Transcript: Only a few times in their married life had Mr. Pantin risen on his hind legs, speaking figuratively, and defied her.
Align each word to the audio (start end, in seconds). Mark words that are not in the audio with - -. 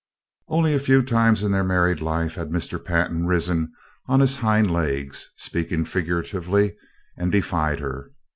Only 0.47 0.73
a 0.73 0.79
few 0.79 1.03
times 1.03 1.43
in 1.43 1.51
their 1.51 1.63
married 1.63 2.01
life 2.01 2.33
had 2.33 2.49
Mr. 2.49 2.83
Pantin 2.83 3.27
risen 3.27 3.71
on 4.07 4.19
his 4.19 4.37
hind 4.37 4.71
legs, 4.73 5.29
speaking 5.35 5.85
figuratively, 5.85 6.75
and 7.15 7.31
defied 7.31 7.81
her. 7.81 8.09